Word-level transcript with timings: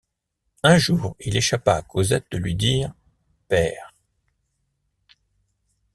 Un 0.63 0.79
jour 0.79 1.15
il 1.19 1.37
échappa 1.37 1.75
à 1.75 1.83
Cosette 1.83 2.25
de 2.31 2.39
lui 2.39 2.55
dire: 2.55 2.91
Père. 3.47 3.93